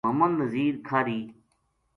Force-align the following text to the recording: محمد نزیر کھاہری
محمد 0.05 0.31
نزیر 0.41 0.73
کھاہری 0.87 1.19